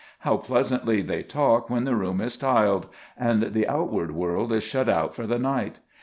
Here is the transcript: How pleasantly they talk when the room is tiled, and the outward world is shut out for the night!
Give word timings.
How 0.21 0.37
pleasantly 0.37 1.03
they 1.03 1.21
talk 1.21 1.69
when 1.69 1.83
the 1.83 1.95
room 1.95 2.21
is 2.21 2.35
tiled, 2.35 2.87
and 3.15 3.53
the 3.53 3.67
outward 3.67 4.09
world 4.15 4.51
is 4.51 4.63
shut 4.63 4.89
out 4.89 5.13
for 5.13 5.27
the 5.27 5.37
night! 5.37 5.77